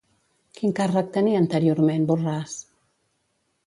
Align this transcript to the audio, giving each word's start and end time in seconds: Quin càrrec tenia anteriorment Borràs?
Quin 0.59 0.73
càrrec 0.79 1.13
tenia 1.19 1.43
anteriorment 1.43 2.11
Borràs? 2.13 2.61